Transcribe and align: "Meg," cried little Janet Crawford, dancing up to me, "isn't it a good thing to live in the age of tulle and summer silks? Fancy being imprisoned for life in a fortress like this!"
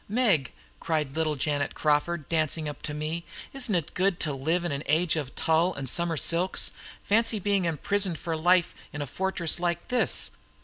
"Meg," 0.09 0.51
cried 0.79 1.15
little 1.15 1.35
Janet 1.35 1.75
Crawford, 1.75 2.27
dancing 2.27 2.67
up 2.67 2.81
to 2.81 2.93
me, 2.95 3.23
"isn't 3.53 3.75
it 3.75 3.91
a 3.91 3.93
good 3.93 4.13
thing 4.19 4.31
to 4.31 4.33
live 4.33 4.63
in 4.65 4.71
the 4.71 4.83
age 4.91 5.15
of 5.15 5.35
tulle 5.35 5.75
and 5.75 5.87
summer 5.87 6.17
silks? 6.17 6.71
Fancy 7.03 7.37
being 7.37 7.65
imprisoned 7.65 8.17
for 8.17 8.35
life 8.35 8.73
in 8.91 9.03
a 9.03 9.05
fortress 9.05 9.59
like 9.59 9.89
this!" 9.89 10.31